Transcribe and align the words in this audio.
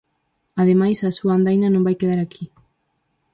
Ademais, 0.61 0.97
a 1.01 1.11
súa 1.17 1.33
andaina 1.37 1.67
non 1.71 1.85
vai 1.87 1.95
quedar 2.01 2.19
aquí. 2.21 2.45